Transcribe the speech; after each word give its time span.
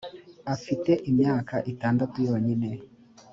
afite 0.53 0.91
imyaka 1.09 1.55
itandatu 1.71 2.15
yonyine. 2.27 2.69